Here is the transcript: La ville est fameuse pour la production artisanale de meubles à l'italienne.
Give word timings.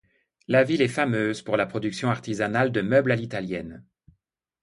La 0.47 0.63
ville 0.63 0.81
est 0.81 0.87
fameuse 0.87 1.43
pour 1.43 1.57
la 1.57 1.67
production 1.67 2.09
artisanale 2.09 2.71
de 2.71 2.81
meubles 2.81 3.11
à 3.11 3.15
l'italienne. 3.15 3.85